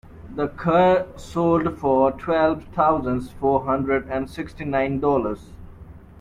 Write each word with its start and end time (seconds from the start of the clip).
The 0.35 0.47
car 0.47 1.05
sold 1.15 1.77
for 1.77 2.11
twelve 2.13 2.63
thousand 2.73 3.19
four 3.39 3.65
hundred 3.65 4.09
and 4.09 4.27
sixty 4.27 4.65
nine 4.65 4.99
dollars. 4.99 5.51